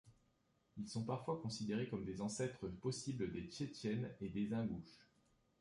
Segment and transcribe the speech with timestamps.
[0.79, 5.05] Ils sont parfois considérés comme des ancêtres possibles des Tchétchènes et des Ingouches.